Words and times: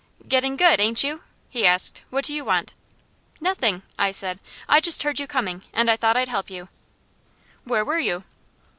"Getting 0.27 0.55
good, 0.55 0.79
ain't 0.79 1.03
you?" 1.03 1.21
he 1.47 1.63
asked. 1.67 2.01
"What 2.09 2.25
do 2.25 2.33
you 2.33 2.43
want?" 2.43 2.73
"Nothing!" 3.39 3.83
I 3.99 4.11
said. 4.11 4.39
"I 4.67 4.79
just 4.79 5.03
heard 5.03 5.19
you 5.19 5.27
coming 5.27 5.61
and 5.73 5.91
I 5.91 5.95
thought 5.95 6.17
I'd 6.17 6.27
help 6.27 6.49
you." 6.49 6.69
"Where 7.65 7.85
were 7.85 7.99
you?" 7.99 8.23